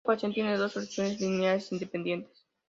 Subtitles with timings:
[0.03, 2.43] Esta ecuación tiene dos soluciones linealmente independientes.